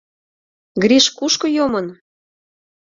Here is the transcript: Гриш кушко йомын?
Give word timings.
Гриш 0.83 1.05
кушко 1.17 1.47
йомын? 1.57 1.87